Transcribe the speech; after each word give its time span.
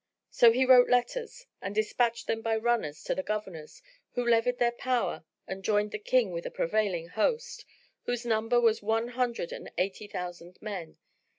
So 0.31 0.51
he 0.51 0.65
wrote 0.65 0.89
letters 0.89 1.45
and 1.61 1.75
despatched 1.75 2.25
them 2.25 2.41
by 2.41 2.55
runners 2.57 3.03
to 3.03 3.13
the 3.13 3.21
Governors, 3.21 3.83
who 4.13 4.25
levied 4.27 4.57
their 4.57 4.71
power 4.71 5.23
and 5.47 5.63
joined 5.63 5.91
the 5.91 5.99
King 5.99 6.31
with 6.31 6.47
a 6.47 6.49
prevailing 6.49 7.09
host, 7.09 7.65
whose 8.05 8.25
number 8.25 8.59
was 8.59 8.81
one 8.81 9.09
hundred 9.09 9.51
and 9.51 9.69
eighty 9.77 10.07
thousand 10.07 10.59
men. 10.59 10.97